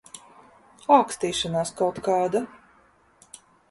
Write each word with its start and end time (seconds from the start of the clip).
Ākstīšanās 0.95 1.75
kaut 1.83 2.03
kāda. 2.11 2.45